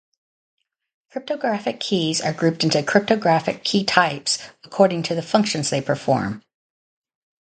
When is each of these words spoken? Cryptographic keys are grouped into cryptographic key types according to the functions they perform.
Cryptographic 1.11 1.79
keys 1.79 2.21
are 2.21 2.33
grouped 2.33 2.63
into 2.63 2.81
cryptographic 2.81 3.63
key 3.63 3.83
types 3.83 4.39
according 4.63 5.03
to 5.03 5.13
the 5.13 5.21
functions 5.21 5.69
they 5.69 5.79
perform. 5.79 6.41